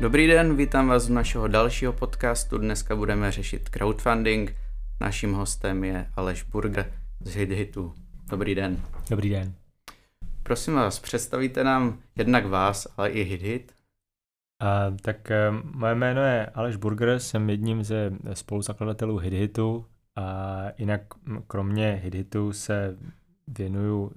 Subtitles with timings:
[0.00, 2.58] Dobrý den, vítám vás u našeho dalšího podcastu.
[2.58, 4.56] Dneska budeme řešit crowdfunding.
[5.00, 7.94] Naším hostem je Aleš Burger z HitHitu.
[8.30, 8.82] Dobrý den.
[9.10, 9.54] Dobrý den.
[10.42, 13.72] Prosím vás, představíte nám jednak vás, ale i HitHit?
[14.62, 21.02] Uh, tak uh, moje jméno je Aleš Burger, jsem jedním ze spoluzakladatelů HitHitu a jinak
[21.46, 22.96] kromě HitHitu se
[23.48, 24.12] věnuju uh,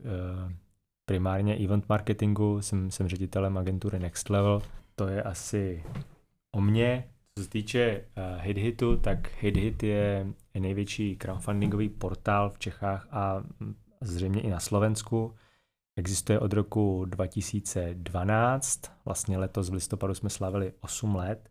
[1.06, 4.62] primárně event marketingu, jsem, jsem ředitelem agentury Next Level,
[4.96, 5.84] to je asi
[6.52, 7.10] o mě.
[7.38, 10.28] Co se týče uh, HitHitu, tak HitHit je
[10.60, 13.44] největší crowdfundingový portál v Čechách a
[14.02, 15.36] zřejmě i na Slovensku.
[15.96, 21.50] Existuje od roku 2012, vlastně letos v listopadu jsme slavili 8 let.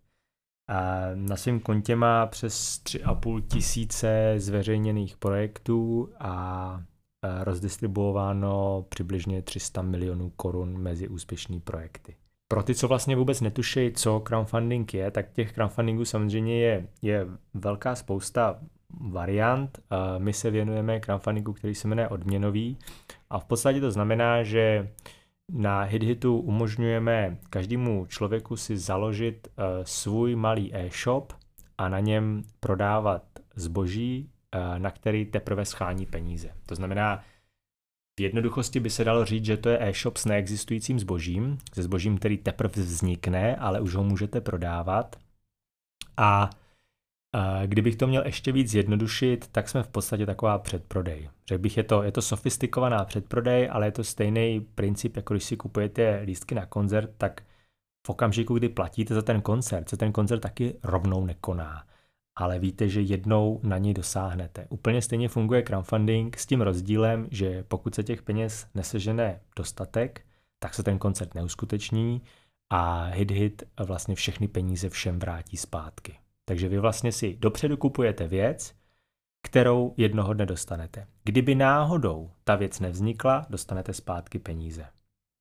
[0.68, 6.82] A na svém kontě má přes 3,5 tisíce zveřejněných projektů a
[7.43, 12.16] rozdistribuováno přibližně 300 milionů korun mezi úspěšné projekty.
[12.52, 17.26] Pro ty, co vlastně vůbec netuší, co crowdfunding je, tak těch crowdfundingů samozřejmě je, je
[17.54, 18.58] velká spousta
[19.10, 19.80] variant.
[20.18, 22.78] My se věnujeme crowdfundingu, který se jmenuje odměnový
[23.30, 24.88] a v podstatě to znamená, že
[25.52, 31.32] na HitHitu umožňujeme každému člověku si založit uh, svůj malý e-shop
[31.78, 33.23] a na něm prodávat
[33.56, 36.50] zboží, uh, na který teprve schání peníze.
[36.66, 37.23] To znamená,
[38.23, 42.38] jednoduchosti by se dalo říct, že to je e-shop s neexistujícím zbožím, se zbožím, který
[42.38, 45.16] teprve vznikne, ale už ho můžete prodávat.
[46.16, 46.51] A
[47.66, 51.30] Kdybych to měl ještě víc zjednodušit, tak jsme v podstatě taková předprodej.
[51.48, 55.45] Řekl bych, je to, je to sofistikovaná předprodej, ale je to stejný princip, jako když
[55.45, 57.42] si kupujete lístky na koncert, tak
[58.07, 61.84] v okamžiku, kdy platíte za ten koncert, se ten koncert taky rovnou nekoná.
[62.37, 64.66] Ale víte, že jednou na něj dosáhnete.
[64.71, 70.25] Úplně stejně funguje crowdfunding s tím rozdílem, že pokud se těch peněz nesežene dostatek,
[70.59, 72.22] tak se ten koncert neuskuteční
[72.71, 76.19] a hit hit vlastně všechny peníze všem vrátí zpátky.
[76.44, 78.75] Takže vy vlastně si dopředu kupujete věc,
[79.42, 81.06] kterou jednoho dne dostanete.
[81.25, 84.87] Kdyby náhodou ta věc nevznikla, dostanete zpátky peníze.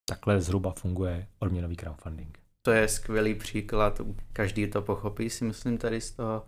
[0.09, 2.39] Takhle zhruba funguje odměnový crowdfunding.
[2.61, 4.01] To je skvělý příklad,
[4.33, 6.45] každý to pochopí, si myslím tady z toho.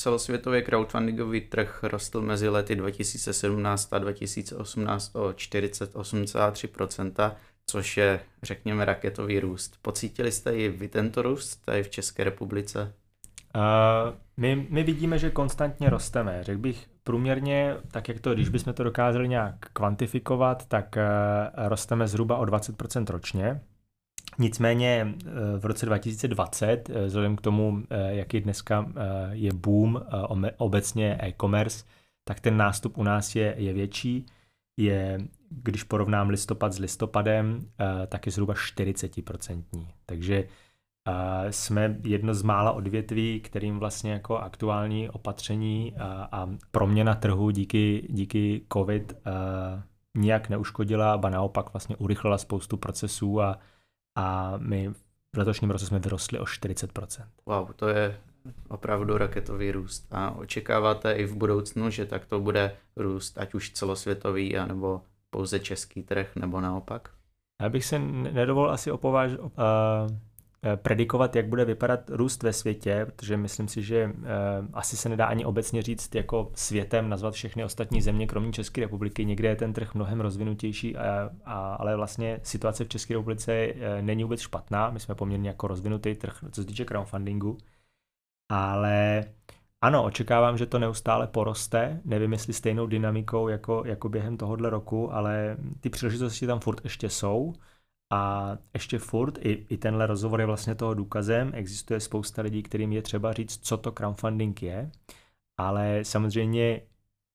[0.00, 7.32] Celosvětový crowdfundingový trh rostl mezi lety 2017 a 2018 o 48,3%,
[7.66, 9.78] což je, řekněme, raketový růst.
[9.82, 12.94] Pocítili jste i vy tento růst tady v České republice?
[13.56, 13.62] Uh,
[14.36, 16.44] my, my vidíme, že konstantně rosteme.
[16.44, 21.02] Řekl bych průměrně, tak jak to, když bychom to dokázali nějak kvantifikovat, tak uh,
[21.68, 23.60] rosteme zhruba o 20% ročně.
[24.38, 28.92] Nicméně uh, v roce 2020, uh, vzhledem k tomu, uh, jaký dneska
[29.30, 30.00] je boom
[30.56, 31.84] obecně e-commerce,
[32.24, 34.26] tak ten nástup u nás je, je větší.
[34.76, 35.18] Je,
[35.50, 37.60] když porovnám listopad s listopadem,
[38.06, 39.62] tak je zhruba 40%.
[40.06, 40.44] Takže
[41.50, 48.06] jsme jedno z mála odvětví, kterým vlastně jako aktuální opatření a, a proměna trhu díky,
[48.10, 49.12] díky COVID
[50.18, 53.58] nijak neuškodila, ba naopak vlastně urychlila spoustu procesů a,
[54.16, 54.88] a my
[55.34, 57.24] v letošním roce jsme vyrostli o 40%.
[57.46, 58.20] Wow, to je
[58.68, 60.06] opravdu raketový růst.
[60.10, 65.60] A očekáváte i v budoucnu, že tak to bude růst, ať už celosvětový, anebo pouze
[65.60, 67.10] český trh, nebo naopak?
[67.62, 69.48] Já bych se nedovolil asi opováž, uh,
[70.76, 74.22] predikovat, jak bude vypadat růst ve světě, protože myslím si, že uh,
[74.72, 79.24] asi se nedá ani obecně říct jako světem nazvat všechny ostatní země, kromě České republiky.
[79.24, 83.80] Někde je ten trh mnohem rozvinutější, a, a, ale vlastně situace v České republice uh,
[84.00, 84.90] není vůbec špatná.
[84.90, 87.56] My jsme poměrně jako rozvinutý trh, co se týče crowdfundingu.
[88.52, 89.24] Ale
[89.80, 92.00] ano, očekávám, že to neustále poroste.
[92.04, 97.10] Nevím, jestli stejnou dynamikou jako, jako během tohohle roku, ale ty příležitosti tam furt ještě
[97.10, 97.54] jsou.
[98.12, 102.92] A ještě furt, i, i tenhle rozhovor je vlastně toho důkazem, existuje spousta lidí, kterým
[102.92, 104.90] je třeba říct, co to crowdfunding je,
[105.58, 106.80] ale samozřejmě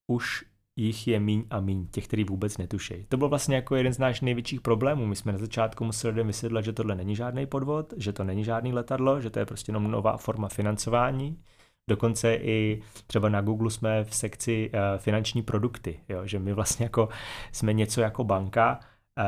[0.07, 0.45] už
[0.75, 3.05] jich je míň a míň, těch, kteří vůbec netuší.
[3.09, 5.05] To byl vlastně jako jeden z našich největších problémů.
[5.05, 8.43] My jsme na začátku museli lidem vysvětlit, že tohle není žádný podvod, že to není
[8.43, 11.39] žádný letadlo, že to je prostě jenom nová forma financování.
[11.89, 16.25] Dokonce i třeba na Google jsme v sekci uh, finanční produkty, jo?
[16.25, 17.09] že my vlastně jako
[17.51, 18.79] jsme něco jako banka,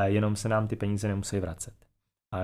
[0.04, 1.74] jenom se nám ty peníze nemusí vracet.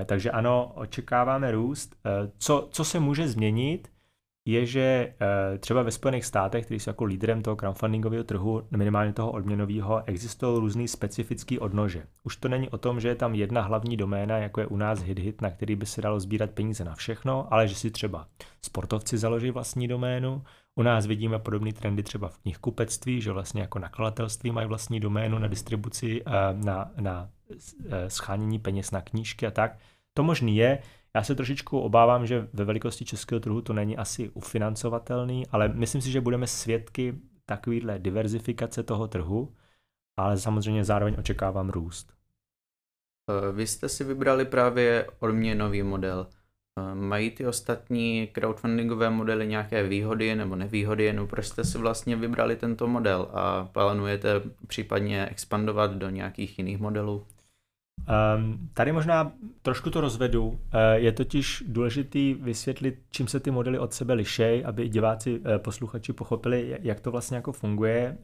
[0.06, 1.96] Takže ano, očekáváme růst.
[2.06, 3.92] E, co, co se může změnit,
[4.46, 9.14] je, že e, třeba ve Spojených státech, který jsou jako lídrem toho crowdfundingového trhu, minimálně
[9.14, 12.04] toho odměnového, existují různý specifický odnože.
[12.24, 15.00] Už to není o tom, že je tam jedna hlavní doména, jako je u nás
[15.00, 18.28] HitHit, na který by se dalo sbírat peníze na všechno, ale že si třeba
[18.62, 20.44] sportovci založí vlastní doménu,
[20.78, 25.40] u nás vidíme podobné trendy třeba v knihkupectví, že vlastně jako nakladatelství mají vlastní doménu
[25.40, 27.30] na distribuci, e, na, na
[28.08, 29.80] schánění peněz na knížky a tak.
[30.14, 30.80] To možný je,
[31.16, 36.02] Já se trošičku obávám, že ve velikosti českého trhu to není asi ufinancovatelný, ale myslím
[36.02, 37.14] si, že budeme svědky
[37.46, 39.56] takovýhle diverzifikace toho trhu,
[40.18, 42.14] ale samozřejmě zároveň očekávám růst.
[43.30, 46.28] Eh, vy jste si vybrali právě odměnový model.
[46.78, 52.16] Eh, mají ty ostatní crowdfundingové modely nějaké výhody nebo nevýhody, nebo proč jste si vlastně
[52.16, 57.26] vybrali tento model a plánujete případně expandovat do nějakých jiných modelů?
[58.38, 59.32] Um, tady možná
[59.62, 60.48] trošku to rozvedu.
[60.48, 60.58] Uh,
[60.94, 66.14] je totiž důležitý vysvětlit, čím se ty modely od sebe lišej, aby diváci, uh, posluchači
[66.14, 68.18] pochopili, jak to vlastně jako funguje.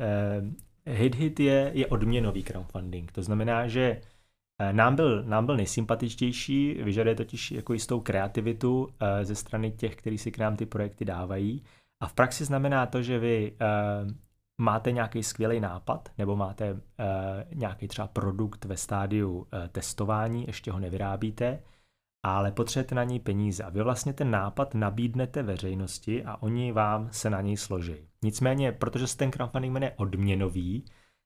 [0.86, 3.12] HitHit je, je odměnový crowdfunding.
[3.12, 4.02] To znamená, že
[4.72, 8.90] nám byl, nám byl nejsympatičtější, vyžaduje totiž jako jistou kreativitu
[9.24, 11.64] ze strany těch, kteří si k nám ty projekty dávají.
[12.04, 13.58] A v praxi znamená to, že vy
[14.62, 16.82] máte nějaký skvělý nápad nebo máte
[17.54, 21.60] nějaký třeba produkt ve stádiu testování, ještě ho nevyrábíte,
[22.26, 27.10] ale potřebujete na něj peníze a vy vlastně ten nápad nabídnete veřejnosti a oni vám
[27.12, 27.96] se na něj složí.
[28.24, 30.86] Nicméně, protože se ten crowdfunding jmenuje odměnový,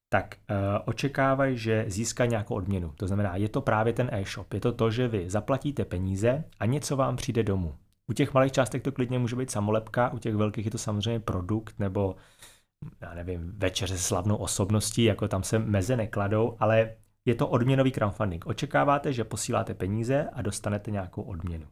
[0.09, 0.55] tak uh,
[0.85, 2.93] očekávají, že získá nějakou odměnu.
[2.95, 4.53] To znamená, je to právě ten e-shop.
[4.53, 7.75] Je to to, že vy zaplatíte peníze a něco vám přijde domů.
[8.09, 11.19] U těch malých částek to klidně může být samolepka, u těch velkých je to samozřejmě
[11.19, 12.15] produkt nebo
[13.01, 16.95] já nevím, večeře s slavnou osobností, jako tam se meze nekladou, ale
[17.25, 18.45] je to odměnový crowdfunding.
[18.45, 21.67] Očekáváte, že posíláte peníze a dostanete nějakou odměnu.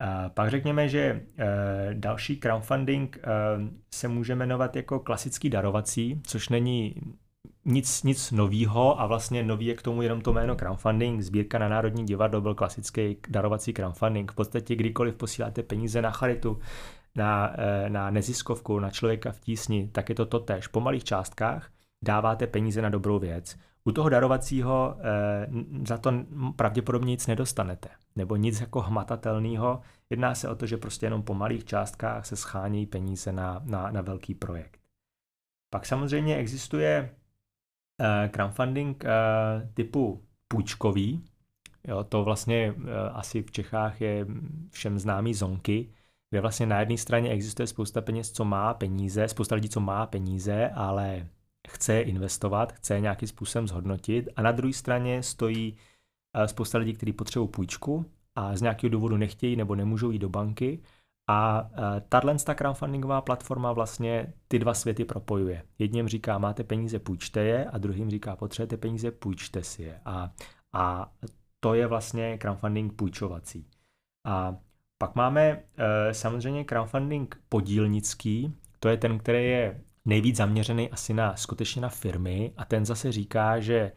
[0.00, 1.22] A pak řekněme, že e,
[1.92, 3.18] další crowdfunding
[3.94, 6.94] se může jmenovat jako klasický darovací, což není
[7.64, 11.20] nic, nic novýho a vlastně nový je k tomu jenom to jméno crowdfunding.
[11.20, 14.32] Sbírka na Národní divadlo byl klasický darovací crowdfunding.
[14.32, 16.58] V podstatě kdykoliv posíláte peníze na charitu,
[17.14, 20.66] na, eh, na neziskovku, na člověka v tísni, tak je to totéž.
[20.66, 21.70] Po malých částkách
[22.04, 23.56] dáváte peníze na dobrou věc.
[23.84, 25.46] U toho darovacího eh,
[25.86, 26.12] za to
[26.56, 29.80] pravděpodobně nic nedostanete, nebo nic jako hmatatelného.
[30.10, 33.90] Jedná se o to, že prostě jenom po malých částkách se schání peníze na, na,
[33.90, 34.80] na velký projekt.
[35.70, 37.10] Pak samozřejmě existuje
[38.00, 39.04] eh, crowdfunding
[39.74, 41.24] typu půjčkový.
[41.88, 42.74] Jo, to vlastně
[43.12, 44.26] asi v Čechách je
[44.70, 45.88] všem známý zonky,
[46.30, 50.06] kde vlastně na jedné straně existuje spousta peněz, co má peníze, spousta lidí, co má
[50.06, 51.26] peníze, ale
[51.68, 55.76] chce investovat, chce nějakým způsobem zhodnotit a na druhé straně stojí
[56.36, 60.28] eh, spousta lidí, kteří potřebují půjčku a z nějakého důvodu nechtějí nebo nemůžou jít do
[60.28, 60.78] banky
[61.26, 65.62] a eh, tahle crowdfundingová platforma vlastně ty dva světy propojuje.
[65.78, 70.00] Jedním říká, máte peníze, půjčte je a druhým říká, potřebujete peníze, půjčte si je.
[70.04, 70.32] A,
[70.72, 71.12] a
[71.60, 73.66] to je vlastně crowdfunding půjčovací.
[74.26, 74.56] A
[74.98, 81.36] pak máme eh, samozřejmě crowdfunding podílnický, to je ten, který je nejvíc zaměřený asi na
[81.36, 83.92] skutečně na firmy a ten zase říká, že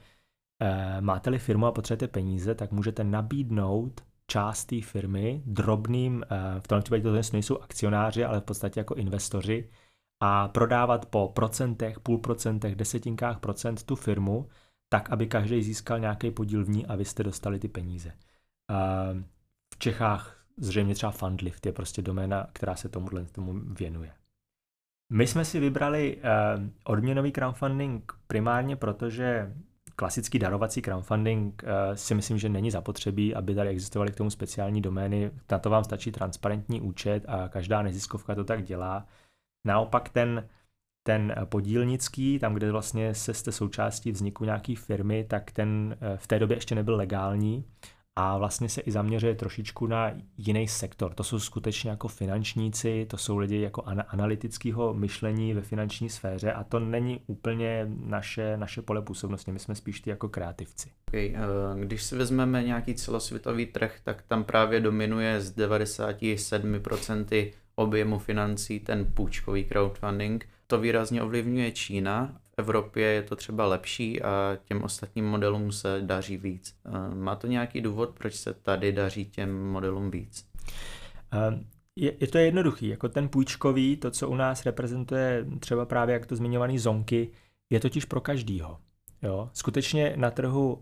[0.61, 6.67] eh, máte-li firmu a potřebujete peníze, tak můžete nabídnout část té firmy drobným, eh, v
[6.67, 9.69] tom případě to nejsou akcionáři, ale v podstatě jako investoři,
[10.19, 14.49] a prodávat po procentech, půl procentech, desetinkách procent tu firmu,
[14.89, 18.11] tak, aby každý získal nějaký podíl v ní a vy jste dostali ty peníze.
[19.73, 24.13] V Čechách zřejmě třeba Fundlift je prostě doména, která se tomuhle tomu věnuje.
[25.11, 26.21] My jsme si vybrali uh,
[26.83, 29.53] odměnový crowdfunding primárně protože
[29.99, 34.81] klasický darovací crowdfunding uh, si myslím, že není zapotřebí, aby tady existovaly k tomu speciální
[34.81, 35.31] domény.
[35.51, 39.05] Na to vám stačí transparentní účet a každá neziskovka to tak dělá.
[39.67, 40.47] Naopak ten,
[41.03, 46.27] ten podílnický, tam, kde vlastně se jste součástí vzniku nějaké firmy, tak ten uh, v
[46.27, 47.65] té době ještě nebyl legální
[48.19, 51.13] a vlastně se i zaměřuje trošičku na jiný sektor.
[51.13, 56.63] To jsou skutečně jako finančníci, to jsou lidi jako analytického myšlení ve finanční sféře a
[56.63, 60.89] to není úplně naše, naše pole působnosti, my jsme spíš ty jako kreativci.
[61.07, 61.35] Okay.
[61.35, 61.39] Eh,
[61.85, 69.05] když si vezmeme nějaký celosvětový trh, tak tam právě dominuje z 97% objemu financí ten
[69.13, 70.49] půjčkový crowdfunding.
[70.67, 76.37] To výrazně ovlivňuje Čína Evropě je to třeba lepší a těm ostatním modelům se daří
[76.37, 76.75] víc.
[76.85, 80.45] Eh, má to nějaký důvod, proč se tady daří těm modelům víc?
[81.33, 81.63] Eh,
[81.95, 86.25] je, je to jednoduchý, jako ten půjčkový, to, co u nás reprezentuje třeba právě jak
[86.25, 87.31] to zmiňovaný zonky,
[87.69, 88.79] je totiž pro každýho.
[89.21, 89.49] Jo?
[89.53, 90.81] Skutečně na trhu uh,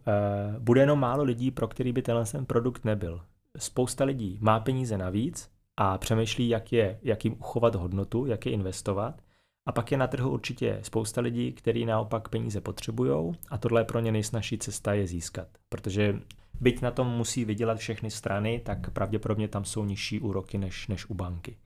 [0.60, 3.22] bude jenom málo lidí, pro který by tenhle ten produkt nebyl.
[3.58, 8.52] Spousta lidí má peníze navíc a přemýšlí, jak, je, jak jim uchovat hodnotu, jak je
[8.52, 9.22] investovat
[9.66, 13.86] a pak je na trhu určitě spousta lidí, kteří naopak peníze potřebují a tohle je
[13.86, 15.48] pro ně nejsnažší cesta je získat.
[15.70, 16.20] Protože
[16.62, 21.06] byť na tom musí vydělat všechny strany, tak pravděpodobně tam jsou nižší úroky než, než
[21.06, 21.58] u banky.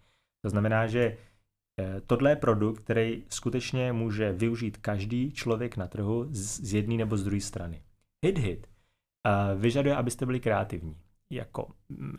[0.46, 1.18] To znamená, že
[1.79, 7.18] eh, tohle je produkt, který skutečně může využít každý člověk na trhu z, jedné nebo
[7.18, 7.82] z druhé strany.
[8.25, 8.68] Hit Hit
[9.56, 10.96] vyžaduje, abyste byli kreativní.
[11.32, 11.72] jako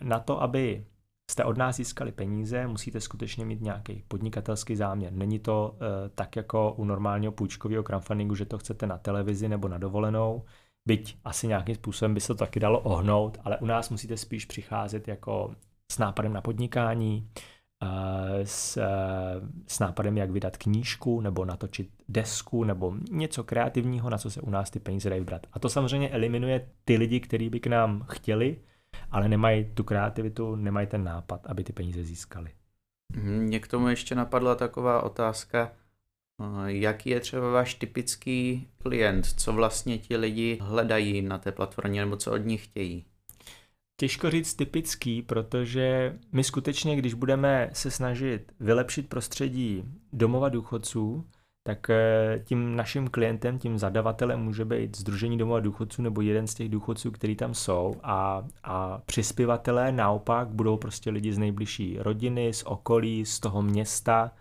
[0.02, 0.84] na to, aby
[1.30, 5.12] jste od nás získali peníze, musíte skutečně mít nějaký podnikatelský záměr.
[5.12, 5.78] Není to uh,
[6.14, 10.44] tak jako u normálního půjčkového crowdfundingu, že to chcete na televizi nebo na dovolenou,
[10.86, 14.44] byť asi nějakým způsobem by se to taky dalo ohnout, ale u nás musíte spíš
[14.44, 15.54] přicházet jako
[15.92, 17.28] s nápadem na podnikání,
[17.82, 17.88] uh,
[18.44, 24.30] s, uh, s nápadem, jak vydat knížku, nebo natočit desku, nebo něco kreativního, na co
[24.30, 25.46] se u nás ty peníze dají vybrat.
[25.52, 28.56] A to samozřejmě eliminuje ty lidi, kteří by k nám chtěli,
[29.10, 32.50] ale nemají tu kreativitu, nemají ten nápad, aby ty peníze získali.
[33.22, 35.72] Mně k tomu ještě napadla taková otázka,
[36.66, 42.16] jaký je třeba váš typický klient, co vlastně ti lidi hledají na té platformě nebo
[42.16, 43.04] co od nich chtějí?
[43.96, 51.26] Těžko říct typický, protože my skutečně, když budeme se snažit vylepšit prostředí domova důchodců,
[51.62, 56.54] tak eh, tím naším klientem, tím zadavatelem může být Združení domova důchodců nebo jeden z
[56.54, 62.52] těch důchodců, který tam jsou a, a přispěvatelé naopak budou prostě lidi z nejbližší rodiny,
[62.52, 64.32] z okolí, z toho města.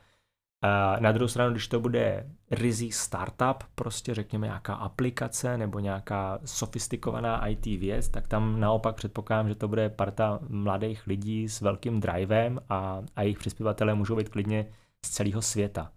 [0.62, 6.40] A na druhou stranu, když to bude rizí startup, prostě řekněme nějaká aplikace nebo nějaká
[6.46, 12.00] sofistikovaná IT věc, tak tam naopak předpokládám, že to bude parta mladých lidí s velkým
[12.00, 14.66] drivem a, a jejich přispěvatelé můžou být klidně
[15.06, 15.92] z celého světa.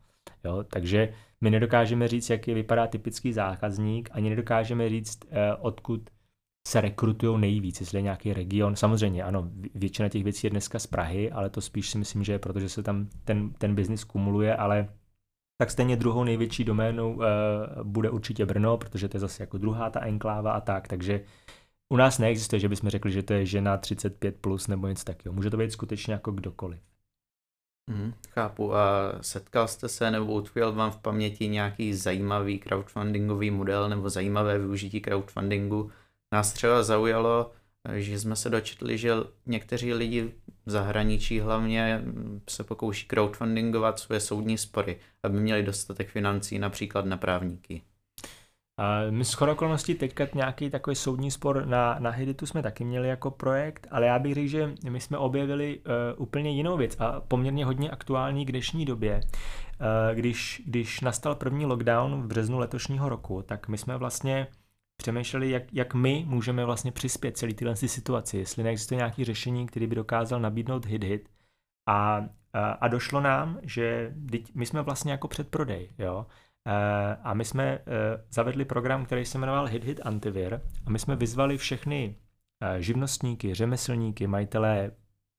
[0.44, 0.64] Jo?
[0.64, 6.10] Takže my nedokážeme říct, jak je vypadá typický zákazník, ani nedokážeme říct, eh, odkud
[6.68, 8.76] se rekrutují nejvíc, jestli je nějaký region.
[8.76, 12.32] Samozřejmě, ano, většina těch věcí je dneska z Prahy, ale to spíš si myslím, že
[12.32, 14.88] je protože se tam ten, ten biznis kumuluje, ale
[15.58, 17.24] tak stejně druhou největší doménou uh,
[17.82, 21.20] bude určitě Brno, protože to je zase jako druhá ta enkláva a tak, takže
[21.92, 25.34] u nás neexistuje, že bychom řekli, že to je žena 35 plus nebo něco takového.
[25.34, 26.80] Může to být skutečně jako kdokoliv.
[27.86, 28.74] Mm, chápu.
[28.74, 34.58] A setkal jste se nebo utkvěl vám v paměti nějaký zajímavý crowdfundingový model nebo zajímavé
[34.58, 35.90] využití crowdfundingu?
[36.32, 37.52] Nás třeba zaujalo,
[37.94, 39.12] že jsme se dočetli, že
[39.46, 40.34] někteří lidi
[40.66, 42.04] v zahraničí hlavně
[42.50, 47.82] se pokouší crowdfundingovat své soudní spory, aby měli dostatek financí například na právníky.
[49.10, 53.30] My s okolností teďka nějaký takový soudní spor na, na Hiditu jsme taky měli jako
[53.30, 57.64] projekt, ale já bych řekl, že my jsme objevili uh, úplně jinou věc a poměrně
[57.64, 59.20] hodně aktuální k dnešní době.
[59.20, 64.46] Uh, když, když nastal první lockdown v březnu letošního roku, tak my jsme vlastně
[64.96, 69.86] přemýšleli, jak, jak my můžeme vlastně přispět celý tyhle situaci, jestli neexistuje nějaké řešení, který
[69.86, 71.28] by dokázal nabídnout hit hit.
[71.88, 74.14] A, a, a došlo nám, že
[74.54, 76.26] my jsme vlastně jako předprodej, jo.
[76.66, 77.82] Eh, a my jsme eh,
[78.30, 82.16] zavedli program, který se jmenoval Hit Hit Antivir a my jsme vyzvali všechny
[82.60, 84.90] eh, živnostníky, řemeslníky, majitelé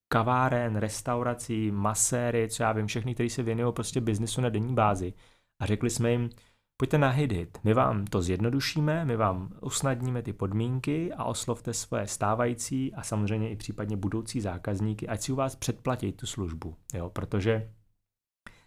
[0.08, 5.14] kaváren, restaurací, maséry, co já vím, všechny, kteří se věnují prostě biznesu na denní bázi.
[5.60, 6.30] A řekli jsme jim,
[6.78, 12.08] pojďte na Hit my vám to zjednodušíme, my vám usnadníme ty podmínky a oslovte svoje
[12.08, 17.10] stávající a samozřejmě i případně budoucí zákazníky, ať si u vás předplatí tu službu, jo,
[17.10, 17.70] protože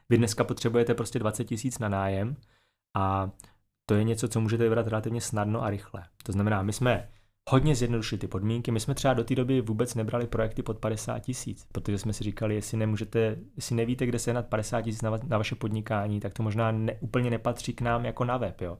[0.08, 2.36] vy dneska potřebujete prostě 20 tisíc na nájem
[2.96, 3.30] a
[3.88, 6.04] to je něco, co můžete vybrat relativně snadno a rychle.
[6.22, 7.08] To znamená, my jsme
[7.50, 8.70] hodně zjednodušili ty podmínky.
[8.70, 12.24] My jsme třeba do té doby vůbec nebrali projekty pod 50 tisíc, protože jsme si
[12.24, 16.42] říkali, jestli nemůžete, jestli nevíte, kde sehnat 50 tisíc na, na vaše podnikání, tak to
[16.42, 18.60] možná ne, úplně nepatří k nám jako na web.
[18.60, 18.78] Jo.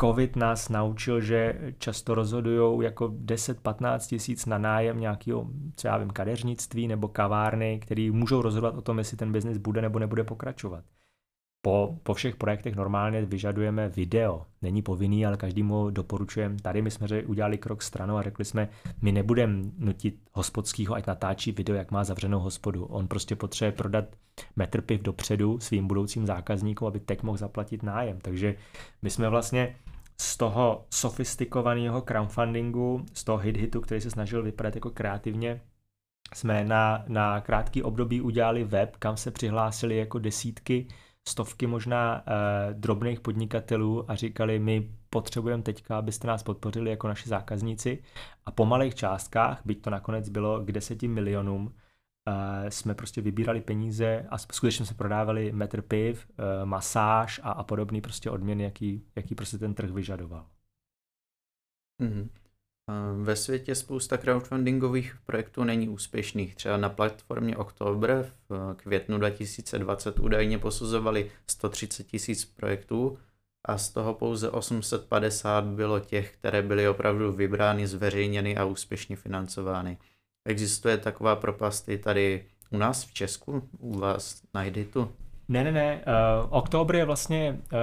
[0.00, 6.10] Covid nás naučil, že často rozhodují jako 10-15 tisíc na nájem nějakého, co já vím,
[6.10, 10.84] kadeřnictví nebo kavárny, který můžou rozhodovat o tom, jestli ten biznis bude nebo nebude pokračovat.
[11.62, 14.46] Po, po všech projektech normálně vyžadujeme video.
[14.62, 16.56] Není povinný, ale každému doporučujeme.
[16.62, 18.68] Tady my jsme udělali krok stranou a řekli jsme,
[19.02, 22.84] my nebudeme nutit hospodského, ať natáčí video, jak má zavřenou hospodu.
[22.84, 24.04] On prostě potřebuje prodat
[24.56, 28.18] metr piv dopředu svým budoucím zákazníkům, aby teď mohl zaplatit nájem.
[28.20, 28.54] Takže
[29.02, 29.76] my jsme vlastně
[30.20, 35.60] z toho sofistikovaného crowdfundingu, z toho hit-hitu, který se snažil vypadat jako kreativně,
[36.34, 40.86] jsme na, na krátký období udělali web, kam se přihlásili jako desítky
[41.28, 47.28] stovky možná eh, drobných podnikatelů a říkali, my potřebujeme teďka, abyste nás podpořili jako naši
[47.28, 48.02] zákazníci
[48.44, 51.74] a po malých částkách, byť to nakonec bylo k deseti milionům,
[52.28, 57.62] eh, jsme prostě vybírali peníze a skutečně jsme prodávali metr piv, eh, masáž a, a
[57.62, 60.46] podobný prostě odměny, jaký, jaký prostě ten trh vyžadoval.
[62.00, 62.28] Mm-hmm.
[63.22, 66.54] Ve světě spousta crowdfundingových projektů není úspěšných.
[66.54, 73.18] Třeba na platformě Oktober v květnu 2020 údajně posuzovali 130 tisíc projektů
[73.64, 79.98] a z toho pouze 850 bylo těch, které byly opravdu vybrány, zveřejněny a úspěšně financovány.
[80.44, 85.12] Existuje taková propast i tady u nás v Česku, u vás na Editu?
[85.48, 86.04] Ne, ne, ne.
[86.06, 87.78] Uh, Oktober je vlastně uh,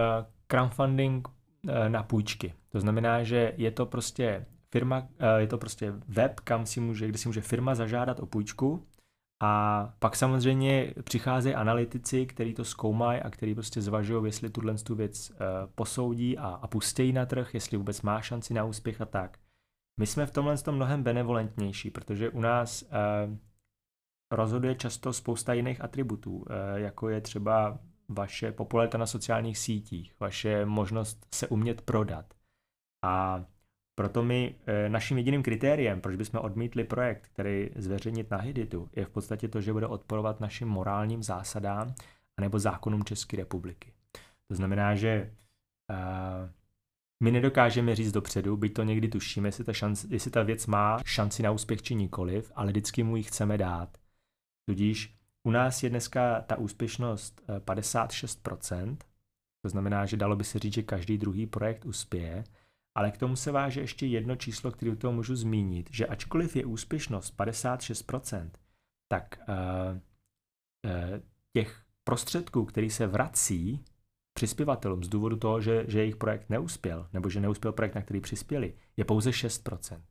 [0.48, 2.54] crowdfunding uh, na půjčky.
[2.70, 4.46] To znamená, že je to prostě
[4.80, 5.08] firma,
[5.38, 8.88] je to prostě web, kam si může, kde si může firma zažádat o půjčku
[9.44, 14.96] a pak samozřejmě přicházejí analytici, kteří to zkoumají a kteří prostě zvažují, jestli tuhle tu
[14.96, 15.32] věc
[15.76, 19.38] posoudí a, a pustějí na trh, jestli vůbec má šanci na úspěch a tak.
[20.00, 22.84] My jsme v tomhle tom mnohem benevolentnější, protože u nás
[24.32, 27.80] rozhoduje často spousta jiných atributů, jako je třeba
[28.10, 32.34] vaše popularita na sociálních sítích, vaše možnost se umět prodat.
[33.06, 33.46] A
[33.98, 39.06] proto my e, naším jediným kritériem, proč bychom odmítli projekt, který zveřejnit na Hiditu, je
[39.06, 41.96] v podstatě to, že bude odporovat našim morálním zásadám
[42.38, 43.94] anebo zákonům České republiky.
[44.48, 45.34] To znamená, že
[45.92, 46.50] uh,
[47.24, 51.00] my nedokážeme říct dopředu, byť to někdy tušíme, jestli ta, šanc, jestli ta věc má
[51.06, 53.98] šanci na úspěch či nikoliv, ale vždycky mu ji chceme dát.
[54.70, 55.16] Tudíž
[55.48, 59.06] u nás je dneska ta úspěšnost 56%, eh,
[59.62, 62.44] to znamená, že dalo by se říct, že každý druhý projekt uspěje,
[62.98, 66.56] ale k tomu se váže ještě jedno číslo, které u toho můžu zmínit, že ačkoliv
[66.56, 68.50] je úspěšnost 56%,
[69.12, 69.56] tak uh,
[69.96, 70.02] uh,
[71.54, 73.86] těch prostředků, který se vrací
[74.34, 78.22] přispěvatelům z důvodu toho, že, že jejich projekt neuspěl, nebo že neuspěl projekt, na který
[78.22, 80.02] přispěli, je pouze 6%.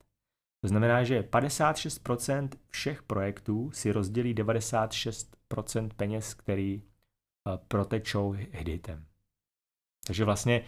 [0.61, 9.07] To znamená, že 56% všech projektů si rozdělí 96% peněz, který uh, protečou hitem.
[10.07, 10.65] Takže vlastně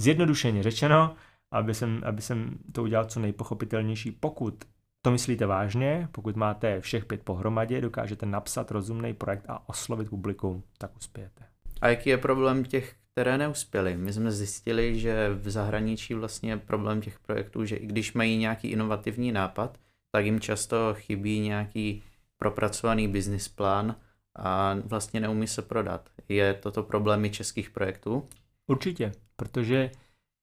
[0.00, 1.16] zjednodušeně řečeno,
[1.50, 4.64] aby jsem, aby jsem to udělal co nejpochopitelnější, pokud
[5.02, 10.62] to myslíte vážně, pokud máte všech pět pohromadě, dokážete napsat rozumný projekt a oslovit publikum,
[10.78, 11.44] tak uspějete.
[11.80, 13.96] A jaký je problém těch, které neuspěly?
[13.96, 18.36] My jsme zjistili, že v zahraničí vlastně je problém těch projektů, že i když mají
[18.36, 19.78] nějaký inovativní nápad,
[20.12, 22.02] tak jim často chybí nějaký
[22.38, 23.96] propracovaný business plán
[24.36, 26.10] a vlastně neumí se prodat.
[26.28, 28.28] Je toto problémy českých projektů?
[28.66, 29.90] Určitě, protože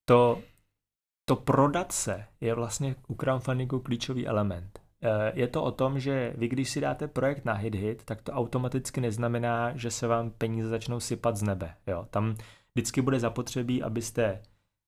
[0.06, 0.42] to,
[1.30, 4.80] to prodat se je vlastně u crowdfundingu klíčový element.
[5.02, 8.32] Eh, je to o tom, že vy když si dáte projekt na hit-hit, tak to
[8.32, 11.76] automaticky neznamená, že se vám peníze začnou sypat z nebe.
[11.88, 12.08] Jo?
[12.10, 12.36] Tam
[12.76, 14.42] vždycky bude zapotřebí, abyste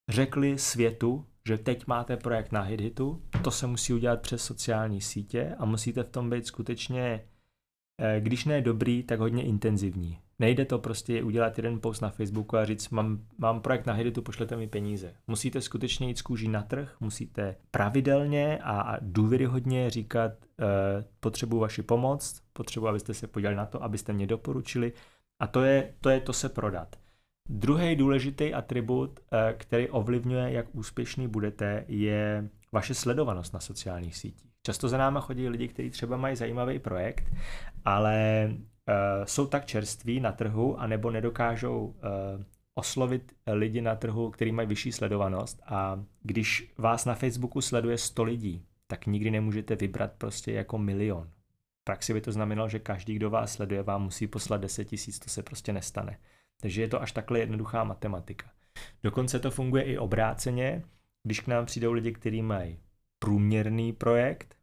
[0.09, 5.55] řekli světu, že teď máte projekt na hit-hitu, to se musí udělat přes sociální sítě
[5.59, 7.25] a musíte v tom být skutečně,
[8.01, 10.19] eh, když ne dobrý, tak hodně intenzivní.
[10.39, 14.21] Nejde to prostě udělat jeden post na Facebooku a říct, mám, mám projekt na Hiditu,
[14.21, 15.13] pošlete mi peníze.
[15.27, 20.65] Musíte skutečně jít z kůží na trh, musíte pravidelně a důvěryhodně říkat, uh,
[21.19, 24.93] potřebuji vaši pomoc, potřebuji, abyste se podívali na to, abyste mě doporučili
[25.39, 26.95] a to je to, je to se prodat.
[27.49, 34.51] Druhý důležitý atribut, eh, který ovlivňuje, jak úspěšný budete, je vaše sledovanost na sociálních sítích.
[34.63, 37.23] Často za náma chodí lidi, kteří třeba mají zajímavý projekt,
[37.85, 38.49] ale
[39.23, 41.93] jsou tak čerství na trhu, anebo nedokážou uh,
[42.75, 48.23] oslovit lidi na trhu, který mají vyšší sledovanost a když vás na Facebooku sleduje 100
[48.23, 51.29] lidí, tak nikdy nemůžete vybrat prostě jako milion.
[51.81, 55.19] V praxi by to znamenalo, že každý, kdo vás sleduje, vám musí poslat 10 tisíc,
[55.19, 56.17] to se prostě nestane.
[56.61, 58.51] Takže je to až takhle jednoduchá matematika.
[59.03, 60.83] Dokonce to funguje i obráceně,
[61.23, 62.79] když k nám přijdou lidi, kteří mají
[63.19, 64.55] průměrný projekt,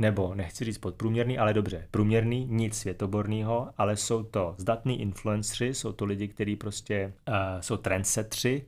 [0.00, 5.92] nebo nechci říct podprůměrný, ale dobře, průměrný, nic světoborného, ale jsou to zdatní influenceri, jsou
[5.92, 8.66] to lidi, kteří prostě uh, jsou trendsetři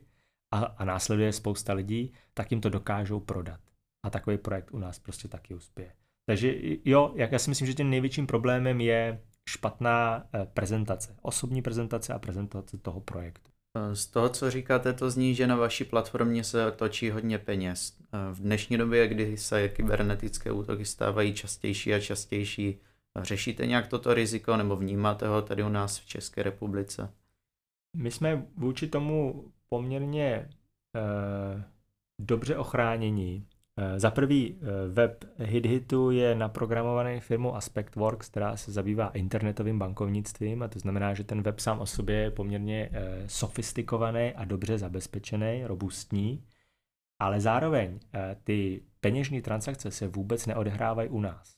[0.53, 3.59] a, a následuje spousta lidí, tak jim to dokážou prodat.
[4.05, 5.93] A takový projekt u nás prostě taky uspěje.
[6.25, 6.53] Takže
[6.85, 12.13] jo, jak já si myslím, že tím největším problémem je špatná uh, prezentace, osobní prezentace
[12.13, 13.48] a prezentace toho projektu.
[13.93, 17.97] Z toho, co říkáte, to zní, že na vaší platformě se točí hodně peněz.
[18.31, 22.79] V dnešní době, kdy se kybernetické útoky stávají častější a častější,
[23.21, 27.13] řešíte nějak toto riziko nebo vnímáte ho tady u nás v České republice?
[27.97, 30.49] My jsme vůči tomu poměrně
[30.95, 31.63] eh,
[32.21, 33.45] dobře ochráněni.
[33.81, 40.63] Eh, za prvý eh, web HitHitu je naprogramovaný firmou AspectWorks, která se zabývá internetovým bankovnictvím
[40.63, 44.77] a to znamená, že ten web sám o sobě je poměrně eh, sofistikovaný a dobře
[44.77, 46.43] zabezpečený, robustní,
[47.19, 47.99] ale zároveň
[48.43, 51.55] ty peněžní transakce se vůbec neodehrávají u nás.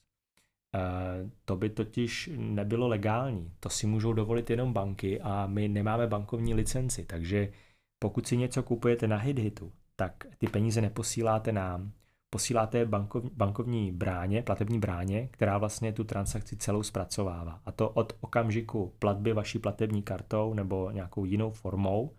[1.45, 3.51] To by totiž nebylo legální.
[3.60, 7.51] To si můžou dovolit jenom banky a my nemáme bankovní licenci, takže
[7.99, 11.91] pokud si něco kupujete na HitHitu, tak ty peníze neposíláte nám,
[12.34, 17.62] posíláte bankovní, bankovní bráně, platební bráně, která vlastně tu transakci celou zpracovává.
[17.65, 22.15] A to od okamžiku platby vaší platební kartou nebo nějakou jinou formou,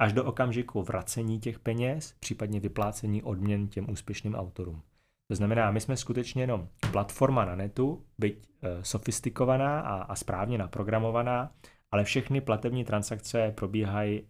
[0.00, 4.82] až do okamžiku vracení těch peněz, případně vyplácení odměn těm úspěšným autorům.
[5.30, 10.58] To znamená, my jsme skutečně jenom platforma na netu, byť e, sofistikovaná a, a správně
[10.58, 11.52] naprogramovaná,
[11.90, 14.24] ale všechny platební transakce probíhají e,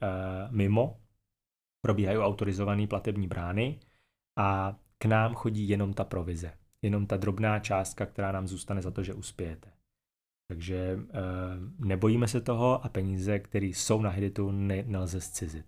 [0.50, 1.00] mimo,
[1.84, 3.78] probíhají autorizované platební brány
[4.38, 6.52] a k nám chodí jenom ta provize.
[6.82, 9.70] Jenom ta drobná částka, která nám zůstane za to, že uspějete.
[10.48, 10.98] Takže e,
[11.78, 15.66] nebojíme se toho a peníze, které jsou na Hiditu, ne, nelze zcizit.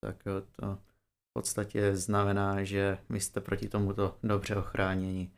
[0.00, 5.30] Tak jo, to v podstatě znamená, že vy jste proti tomuto dobře ochráněni.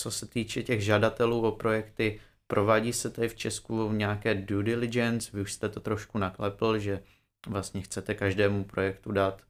[0.00, 5.30] Co se týče těch žadatelů o projekty, provádí se tady v Česku nějaké due diligence,
[5.34, 7.02] vy už jste to trošku naklepl, že
[7.46, 9.42] vlastně chcete každému projektu dát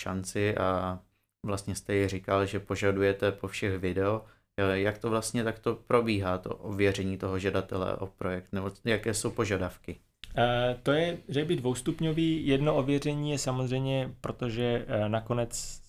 [0.00, 1.00] šanci a
[1.46, 4.24] vlastně jste ji říkal, že požadujete po všech video.
[4.72, 9.96] Jak to vlastně takto probíhá, to ověření toho žadatele o projekt, nebo jaké jsou požadavky?
[10.38, 12.46] Uh, to je, že být dvoustupňový.
[12.46, 15.80] Jedno ověření je samozřejmě, protože uh, nakonec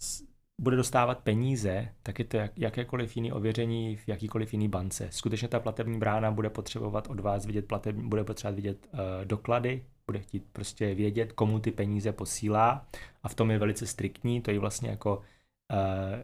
[0.61, 5.07] bude dostávat peníze, tak je to jak, jakékoliv jiné ověření v jakýkoliv jiný bance.
[5.11, 9.83] Skutečně ta platební brána bude potřebovat od vás vidět platební, bude potřebovat vidět uh, doklady,
[10.07, 12.85] bude chtít prostě vědět, komu ty peníze posílá
[13.23, 15.21] a v tom je velice striktní, to je vlastně jako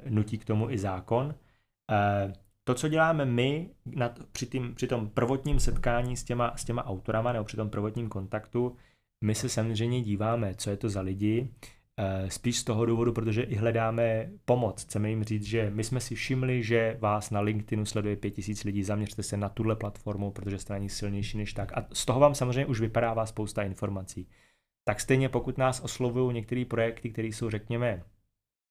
[0.09, 1.25] nutí k tomu i zákon.
[1.25, 6.65] Uh, to, co děláme my na, při, tým, při tom prvotním setkání s těma, s
[6.65, 8.75] těma autorama nebo při tom prvotním kontaktu,
[9.23, 11.49] my se samozřejmě díváme, co je to za lidi,
[11.97, 14.83] Eh, spíš z toho důvodu, protože i hledáme pomoc.
[14.83, 18.83] Chceme jim říct, že my jsme si všimli, že vás na LinkedInu sleduje 5000 lidí,
[18.83, 21.77] zaměřte se na tuhle platformu, protože jste na ní silnější než tak.
[21.77, 24.29] A z toho vám samozřejmě už vypadává spousta informací.
[24.83, 28.03] Tak stejně pokud nás oslovují některé projekty, které jsou, řekněme,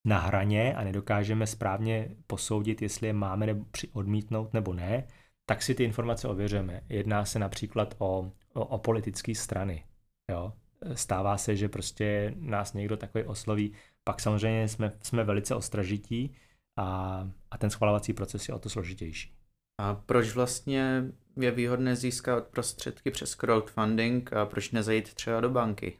[0.04, 5.06] na hraně a nedokážeme správně posoudit, jestli je máme nebo při odmítnout nebo ne,
[5.46, 6.80] tak si ty informace ověřeme.
[6.88, 9.84] Jedná se například o, o, o politické strany.
[10.30, 10.52] Jo?
[10.94, 13.72] stává se, že prostě nás někdo takový osloví.
[14.04, 16.36] Pak samozřejmě jsme, jsme velice ostražití
[16.78, 17.18] a,
[17.50, 19.34] a ten schvalovací proces je o to složitější.
[19.80, 21.04] A proč vlastně
[21.40, 25.98] je výhodné získat prostředky přes crowdfunding a proč nezajít třeba do banky?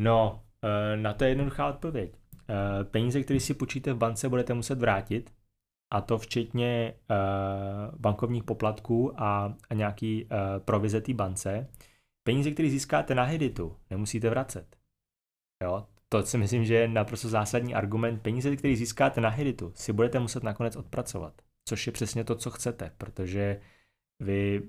[0.00, 2.16] No, eh, na to je jednoduchá odpověď.
[2.48, 5.32] Eh, peníze, které si počíte v bance, budete muset vrátit,
[5.92, 7.14] a to včetně eh,
[7.96, 10.28] bankovních poplatků a, nějaký
[10.64, 11.68] provize té bance.
[12.22, 14.76] Peníze, které získáte na Hiditu, nemusíte vracet.
[15.62, 15.86] Jo?
[16.08, 18.22] To si myslím, že je naprosto zásadní argument.
[18.22, 21.42] Peníze, které získáte na Hiditu, si budete muset nakonec odpracovat.
[21.68, 23.60] Což je přesně to, co chcete, protože
[24.20, 24.62] vy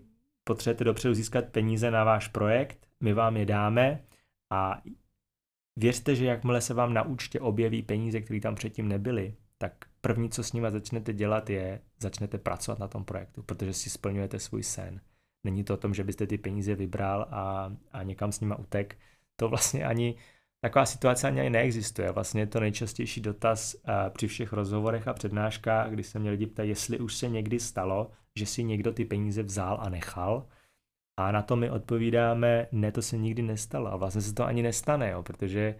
[0.43, 4.03] potřebujete dopředu získat peníze na váš projekt, my vám je dáme
[4.51, 4.81] a
[5.75, 10.29] věřte, že jakmile se vám na účtě objeví peníze, které tam předtím nebyly, tak první,
[10.29, 14.63] co s nimi začnete dělat, je začnete pracovat na tom projektu, protože si splňujete svůj
[14.63, 15.01] sen.
[15.43, 18.97] Není to o tom, že byste ty peníze vybral a, a někam s nima utek.
[19.35, 20.15] To vlastně ani
[20.61, 22.11] taková situace ani neexistuje.
[22.11, 26.47] Vlastně je to nejčastější dotaz uh, při všech rozhovorech a přednáškách, kdy se mě lidi
[26.47, 30.47] ptají, jestli už se někdy stalo, že si někdo ty peníze vzal a nechal.
[31.17, 33.93] A na to my odpovídáme, ne, to se nikdy nestalo.
[33.93, 35.75] A vlastně se to ani nestane, jo, protože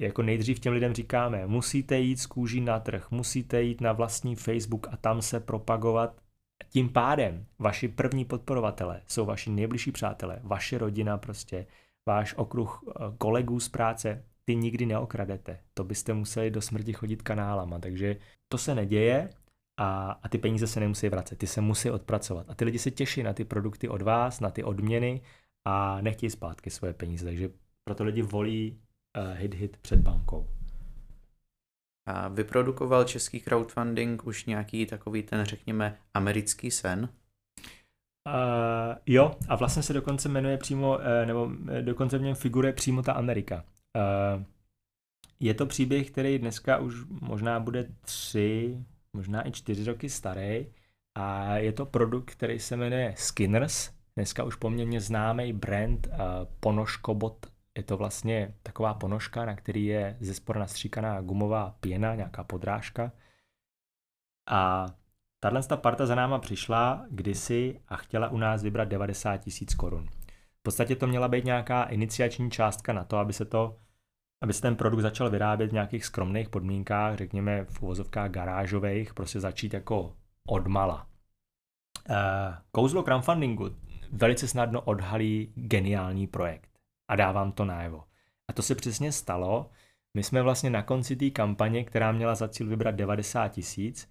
[0.00, 4.36] jako nejdřív těm lidem říkáme, musíte jít z kůží na trh, musíte jít na vlastní
[4.36, 6.20] Facebook a tam se propagovat
[6.68, 11.66] tím pádem vaši první podporovatele jsou vaši nejbližší přátelé, vaše rodina prostě,
[12.06, 15.60] váš okruh eh, kolegů z práce, ty nikdy neokradete.
[15.74, 18.16] To byste museli do smrti chodit kanálama, takže
[18.48, 19.30] to se neděje
[19.76, 22.50] a, a ty peníze se nemusí vracet, ty se musí odpracovat.
[22.50, 25.20] A ty lidi se těší na ty produkty od vás, na ty odměny
[25.64, 27.50] a nechtějí zpátky svoje peníze, takže
[27.84, 28.80] proto lidi volí
[29.18, 30.48] uh, hit hit před bankou.
[32.08, 37.08] A vyprodukoval český crowdfunding už nějaký takový ten, řekněme, americký sen?
[38.26, 43.02] Uh, jo, a vlastně se dokonce jmenuje přímo, uh, nebo dokonce v něm figuruje přímo
[43.02, 43.64] ta Amerika.
[43.96, 44.42] Uh,
[45.40, 48.84] je to příběh, který dneska už možná bude tři,
[49.16, 50.66] možná i čtyři roky starý
[51.14, 56.14] a je to produkt, který se jmenuje Skinners, dneska už poměrně známý brand uh,
[56.60, 62.44] Ponožkobot je to vlastně taková ponožka, na který je ze spora nastříkaná gumová pěna, nějaká
[62.44, 63.12] podrážka.
[64.48, 64.86] A
[65.40, 70.08] tahle parta za náma přišla kdysi a chtěla u nás vybrat 90 tisíc korun.
[70.60, 73.78] V podstatě to měla být nějaká iniciační částka na to, aby se to
[74.42, 79.40] aby se ten produkt začal vyrábět v nějakých skromných podmínkách, řekněme v uvozovkách garážových, prostě
[79.40, 80.16] začít jako
[80.48, 81.06] odmala.
[82.10, 83.70] Eh, kouzlo crowdfundingu
[84.12, 86.70] velice snadno odhalí geniální projekt
[87.08, 88.04] a dávám to najevo.
[88.48, 89.70] A to se přesně stalo.
[90.14, 94.08] My jsme vlastně na konci té kampaně, která měla za cíl vybrat 90 tisíc,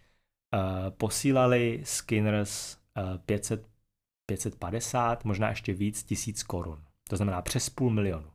[0.54, 0.60] uh,
[0.90, 3.68] posílali Skinners uh, 500,
[4.26, 6.84] 550, možná ještě víc tisíc korun.
[7.10, 8.35] To znamená přes půl milionu.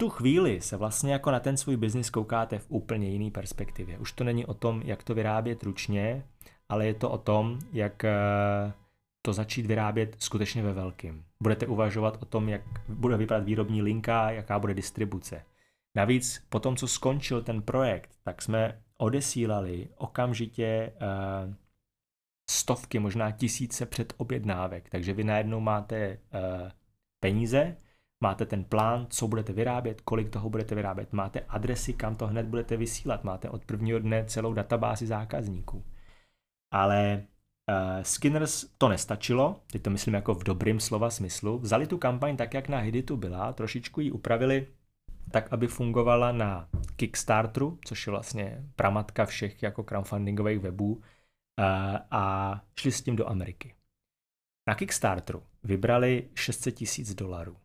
[0.00, 3.98] Tu chvíli se vlastně jako na ten svůj biznis koukáte v úplně jiný perspektivě.
[3.98, 6.24] Už to není o tom, jak to vyrábět ručně,
[6.68, 8.72] ale je to o tom, jak uh,
[9.22, 11.24] to začít vyrábět skutečně ve velkým.
[11.42, 15.44] Budete uvažovat o tom, jak bude vypadat výrobní linka, jaká bude distribuce.
[15.96, 21.54] Navíc po tom, co skončil ten projekt, tak jsme odesílali okamžitě uh,
[22.50, 24.90] stovky, možná tisíce předobjednávek.
[24.90, 26.70] Takže vy najednou máte uh,
[27.20, 27.76] peníze,
[28.20, 32.46] máte ten plán, co budete vyrábět, kolik toho budete vyrábět, máte adresy, kam to hned
[32.46, 35.84] budete vysílat, máte od prvního dne celou databázi zákazníků.
[36.72, 37.24] Ale
[37.70, 42.36] uh, Skinners to nestačilo, teď to myslím jako v dobrým slova smyslu, vzali tu kampaň
[42.36, 44.66] tak, jak na Hiditu byla, trošičku ji upravili
[45.30, 51.02] tak, aby fungovala na Kickstarteru, což je vlastně pramatka všech jako crowdfundingových webů,
[51.60, 53.74] eh, a šli s tím do Ameriky.
[54.68, 57.56] Na Kickstarteru vybrali 600 tisíc dolarů.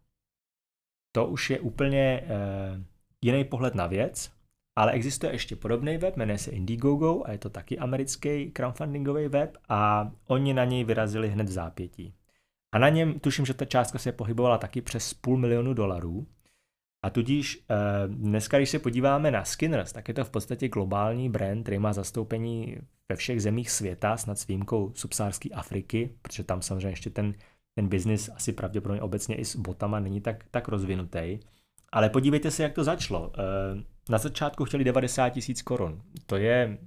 [1.15, 2.84] To už je úplně uh,
[3.21, 4.32] jiný pohled na věc,
[4.76, 9.58] ale existuje ještě podobný web, jmenuje se Indiegogo a je to taky americký crowdfundingový web
[9.69, 12.13] a oni na něj vyrazili hned v zápětí.
[12.73, 16.28] A na něm tuším, že ta částka se pohybovala taky přes půl milionu dolarů
[17.04, 17.76] a tudíž eh,
[18.08, 21.93] dneska, když se podíváme na Skinners, tak je to v podstatě globální brand, který má
[21.93, 22.78] zastoupení
[23.10, 27.34] ve všech zemích světa, snad s výjimkou subsárské Afriky, protože tam samozřejmě ještě ten,
[27.75, 31.39] ten biznis asi pravděpodobně obecně i s botama není tak, tak rozvinutý.
[31.91, 33.31] Ale podívejte se, jak to začalo.
[33.38, 36.01] Eh, na začátku chtěli 90 tisíc korun.
[36.25, 36.77] To je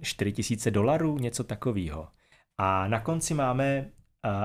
[0.00, 2.08] 4 tisíce dolarů, něco takového.
[2.58, 3.90] A na konci máme,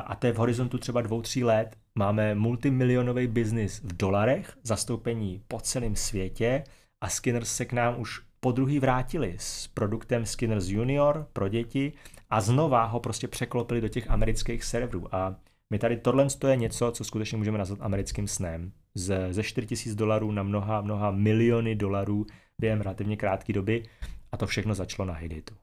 [0.05, 5.43] a to je v horizontu třeba dvou, tří let, Máme multimilionový biznis v dolarech, zastoupení
[5.47, 6.63] po celém světě
[7.01, 11.93] a Skinners se k nám už po druhý vrátili s produktem Skinners Junior pro děti
[12.29, 15.15] a znova ho prostě překlopili do těch amerických serverů.
[15.15, 15.35] A
[15.69, 18.71] my tady tohle je něco, co skutečně můžeme nazvat americkým snem.
[18.95, 22.25] Z, ze 4000 dolarů na mnoha, mnoha miliony dolarů
[22.61, 23.89] během relativně krátké doby
[24.31, 25.55] a to všechno začalo na Hiditu.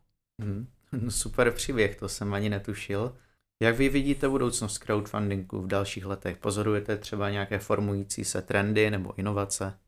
[0.42, 0.66] Hmm.
[1.08, 3.16] Super příběh, to jsem ani netušil.
[3.62, 6.36] Jak vy vidíte budoucnost crowdfundingu v dalších letech?
[6.36, 9.78] Pozorujete třeba nějaké formující se trendy nebo inovace?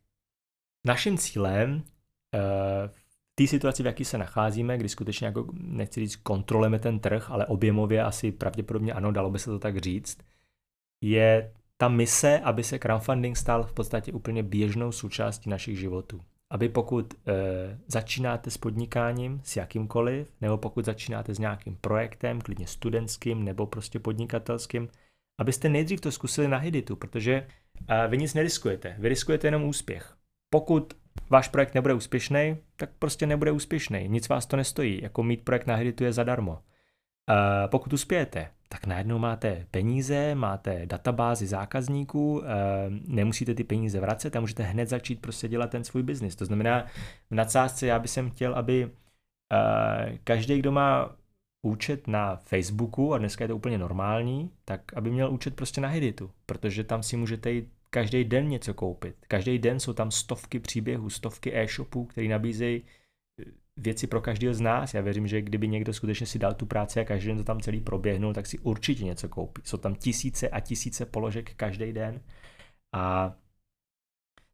[0.87, 1.83] Naším cílem
[2.87, 3.08] v
[3.39, 7.47] té situaci, v jaké se nacházíme, kdy skutečně jako, nechci říct, kontrolujeme ten trh, ale
[7.47, 10.19] objemově asi pravděpodobně ano, dalo by se to tak říct,
[11.05, 16.21] je ta mise, aby se crowdfunding stal v podstatě úplně běžnou součástí našich životů
[16.51, 17.19] aby pokud e,
[17.87, 23.99] začínáte s podnikáním, s jakýmkoliv, nebo pokud začínáte s nějakým projektem, klidně studentským nebo prostě
[23.99, 24.89] podnikatelským,
[25.41, 27.47] abyste nejdřív to zkusili na Hiditu, protože
[27.89, 30.17] e, vy nic neriskujete, vy riskujete jenom úspěch.
[30.51, 30.95] Pokud
[31.31, 35.67] váš projekt nebude úspěšný, tak prostě nebude úspěšný, nic vás to nestojí, jako mít projekt
[35.67, 36.59] na Hiditu je zadarmo.
[37.31, 42.47] E, pokud uspějete, tak najednou máte peníze, máte databázi zákazníků, eh,
[43.07, 46.37] nemusíte ty peníze vracet a můžete hned začít prostě dělat ten svůj biznis.
[46.37, 46.87] To znamená,
[47.31, 48.91] v nadsázce já bych chtěl, aby
[49.53, 51.17] eh, každý, kdo má
[51.63, 55.89] účet na Facebooku, a dneska je to úplně normální, tak aby měl účet prostě na
[55.89, 59.17] Hiditu, protože tam si můžete jít každý den něco koupit.
[59.29, 62.83] Každý den jsou tam stovky příběhů, stovky e-shopů, které nabízejí
[63.77, 64.95] věci pro každého z nás.
[64.95, 67.61] Já věřím, že kdyby někdo skutečně si dal tu práci a každý den to tam
[67.61, 69.63] celý proběhnul, tak si určitě něco koupí.
[69.65, 72.21] Jsou tam tisíce a tisíce položek každý den.
[72.93, 73.35] A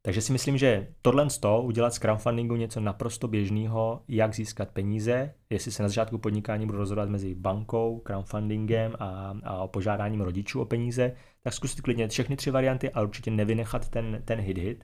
[0.06, 4.70] takže si myslím, že tohle z toho udělat z crowdfundingu něco naprosto běžného, jak získat
[4.70, 10.60] peníze, jestli se na začátku podnikání budu rozhodovat mezi bankou, crowdfundingem a, a požádáním rodičů
[10.60, 11.12] o peníze,
[11.42, 14.76] tak zkusit klidně všechny tři varianty, ale určitě nevynechat ten, ten hit-hit.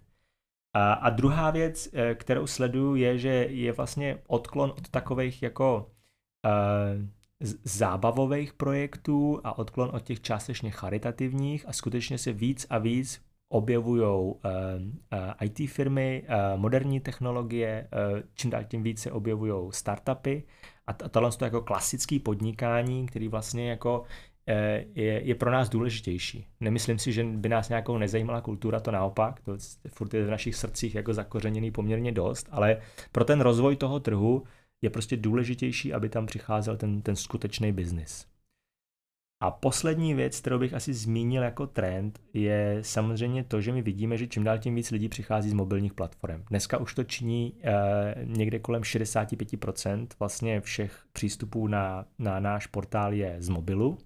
[0.74, 5.90] A, a druhá věc, eh, kterou sleduju, je, že je vlastně odklon od takových jako
[6.46, 7.06] uh,
[7.64, 14.02] zábavových projektů a odklon od těch částečně charitativních a skutečně se víc a víc objevují
[14.02, 14.38] uh, uh,
[15.40, 17.88] IT firmy, uh, moderní technologie,
[18.34, 20.42] čím dál tím více objevují startupy
[20.86, 24.04] a tohle je jako klasický podnikání, který vlastně jako
[24.50, 26.46] Eh, je, je pro nás důležitější.
[26.60, 29.56] Nemyslím si, že by nás nějakou nezajímala kultura, to naopak, to
[29.88, 32.80] furt je v našich srdcích jako zakořeněný poměrně dost, ale
[33.12, 34.42] pro ten rozvoj toho trhu
[34.82, 38.26] je prostě důležitější, aby tam přicházel ten, ten skutečný biznis.
[39.42, 44.16] A poslední věc, kterou bych asi zmínil jako trend, je samozřejmě to, že my vidíme,
[44.16, 46.44] že čím dál tím víc lidí přichází z mobilních platform.
[46.50, 53.12] Dneska už to činí eh, někde kolem 65% vlastně všech přístupů na, na náš portál
[53.12, 53.98] je z mobilu,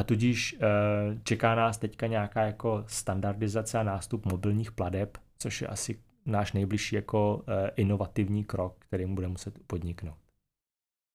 [0.00, 5.68] a tudíž eh, čeká nás teďka nějaká jako standardizace a nástup mobilních pladeb, což je
[5.68, 10.19] asi náš nejbližší jako eh, inovativní krok, který budeme muset podniknout.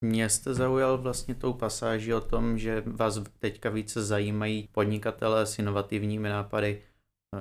[0.01, 5.59] Mě jste zaujal vlastně tou pasáží o tom, že vás teďka více zajímají podnikatele s
[5.59, 6.81] inovativními nápady.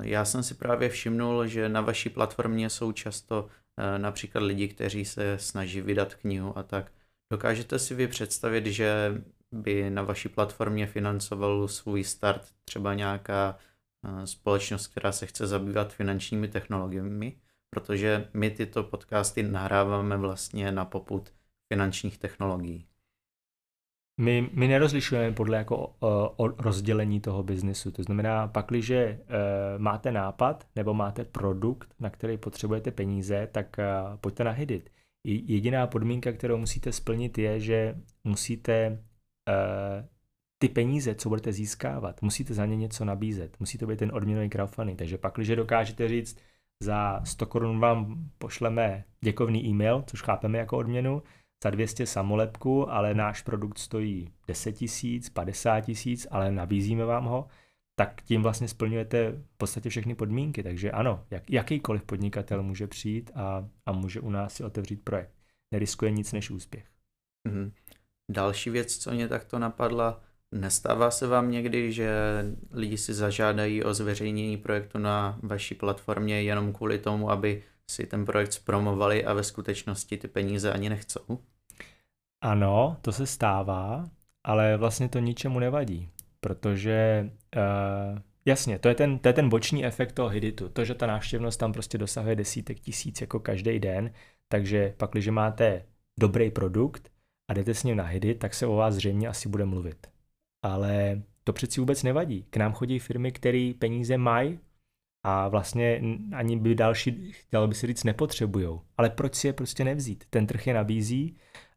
[0.01, 5.05] Já jsem si právě všimnul, že na vaší platformě jsou často eh, například lidi, kteří
[5.05, 6.93] se snaží vydat knihu a tak.
[7.33, 13.59] Dokážete si vy představit, že by na vaší platformě financoval svůj start třeba nějaká
[14.05, 17.37] eh, společnost, která se chce zabývat finančními technologiemi,
[17.71, 21.33] protože my tyto podcasty nahráváme vlastně na poput
[21.73, 22.87] finančních technologií.
[24.21, 25.95] My, my nerozlišujeme podle jako
[26.39, 27.91] uh, rozdělení toho biznesu.
[27.91, 34.17] To znamená, pakliže uh, máte nápad nebo máte produkt, na který potřebujete peníze, tak uh,
[34.17, 34.91] pojďte na Hidit.
[35.25, 38.91] Jediná podmínka, kterou musíte splnit, je, že musíte
[39.49, 40.07] uh,
[40.59, 43.61] ty peníze, co budete získávat, musíte za ně něco nabízet.
[43.61, 44.99] Musí to být ten odměnový crowdfunding.
[44.99, 46.39] Takže pak, když dokážete říct,
[46.83, 51.23] za 100 korun vám pošleme děkovný e-mail, což chápeme jako odměnu,
[51.65, 57.47] za 200 samolepku, ale náš produkt stojí 10 tisíc, 50 tisíc, ale nabízíme vám ho,
[57.95, 60.63] tak tím vlastně splňujete v podstatě všechny podmínky.
[60.63, 65.33] Takže ano, jak, jakýkoliv podnikatel může přijít a, a může u nás si otevřít projekt.
[65.73, 66.85] Neriskuje nic než úspěch.
[67.49, 67.73] Mm-hmm.
[68.31, 70.21] Další věc, co mě takto napadla,
[70.55, 72.11] Nestává se vám někdy, že
[72.71, 78.25] lidi si zažádají o zveřejnění projektu na vaší platformě jenom kvůli tomu, aby si ten
[78.25, 81.39] projekt zpromovali a ve skutečnosti ty peníze ani nechcou?
[82.45, 84.11] Ano, to se stává,
[84.45, 86.09] ale vlastně to ničemu nevadí,
[86.41, 90.95] protože uh, jasně, to je, ten, to je ten boční efekt toho hiditu, to, že
[90.95, 94.13] ta návštěvnost tam prostě dosahuje desítek tisíc jako každý den,
[94.49, 95.85] takže pak, když máte
[96.21, 97.13] dobrý produkt
[97.51, 100.15] a jdete s ním na hidit, tak se o vás zřejmě asi bude mluvit
[100.65, 102.47] ale to přeci vůbec nevadí.
[102.51, 104.59] K nám chodí firmy, které peníze mají
[105.23, 106.01] a vlastně
[106.33, 108.81] ani by další, chtělo by se říct, nepotřebují.
[108.97, 110.25] Ale proč si je prostě nevzít?
[110.31, 111.37] Ten trh je nabízí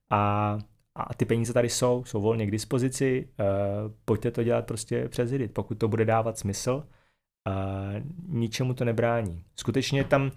[0.10, 0.58] a,
[0.96, 3.48] a ty peníze tady jsou, jsou volně k dispozici, uh,
[4.06, 6.84] pojďte to dělat prostě přes Reddit, pokud to bude dávat smysl,
[7.48, 9.44] uh, ničemu to nebrání.
[9.56, 10.32] Skutečně tam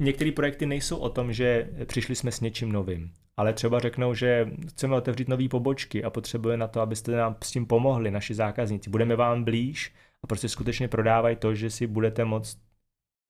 [0.00, 4.50] některé projekty nejsou o tom, že přišli jsme s něčím novým ale třeba řeknou, že
[4.68, 8.90] chceme otevřít nové pobočky a potřebujeme na to, abyste nám s tím pomohli, naši zákazníci.
[8.90, 12.58] Budeme vám blíž a prostě skutečně prodávají to, že si budete moct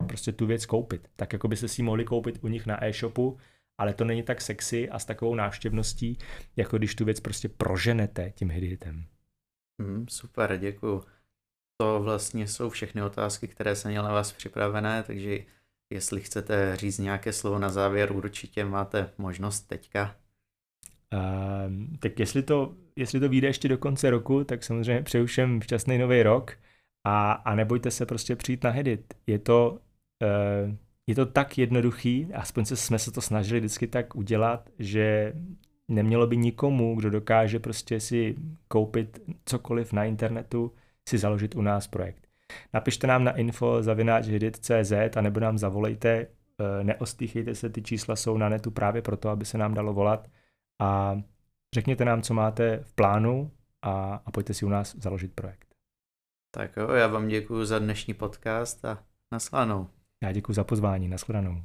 [0.07, 1.09] prostě tu věc koupit.
[1.17, 3.37] Tak jako byste si mohli koupit u nich na e-shopu,
[3.79, 6.19] ale to není tak sexy a s takovou návštěvností,
[6.57, 9.07] jako když tu věc prostě proženete tím hitem.
[9.79, 11.05] Mm, super, děkuju.
[11.77, 15.39] To vlastně jsou všechny otázky, které jsem měl na vás připravené, takže
[15.91, 20.17] Jestli chcete říct nějaké slovo na závěr, určitě máte možnost teďka.
[21.13, 25.63] Uh, tak jestli to, jestli to vyjde ještě do konce roku, tak samozřejmě přeju všem
[25.63, 26.59] šťastný nový rok
[27.05, 29.15] a, a nebojte se prostě přijít na Hedit.
[29.27, 30.77] Je to, uh,
[31.07, 35.33] je to tak jednoduchý, aspoň se, jsme se to snažili vždycky tak udělat, že
[35.89, 38.37] nemělo by nikomu, kdo dokáže prostě si
[38.69, 40.73] koupit cokoliv na internetu,
[41.09, 42.29] si založit u nás projekt.
[42.73, 48.37] Napište nám na info zavináčhedit.cz a nebo nám zavolejte, eh, neostýchejte se, ty čísla jsou
[48.37, 50.29] na netu právě proto, aby se nám dalo volat
[50.81, 51.21] a
[51.75, 53.51] řekněte nám, co máte v plánu
[53.83, 55.75] a, a pojďte si u nás založit projekt.
[56.51, 59.89] Tak jo, já vám děkuji za dnešní podcast a naschledanou.
[60.25, 61.63] Já děkuji za pozvání, naschledanou.